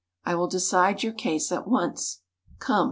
I 0.25 0.33
will 0.33 0.47
decide 0.47 1.03
your 1.03 1.13
case 1.13 1.51
at 1.51 1.67
once. 1.67 2.21
Come." 2.57 2.79